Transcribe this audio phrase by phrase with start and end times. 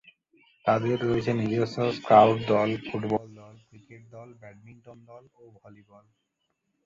[0.65, 6.15] তাদের রয়েছে নিজস্ব স্কাউট দল, ফুটবল দল, ক্রিকেট দল, ব্যাডমিন্টন দল ও ভলিবল দল।